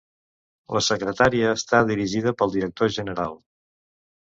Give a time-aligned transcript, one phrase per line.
[0.77, 3.39] La Secretaria està dirigida pel director general.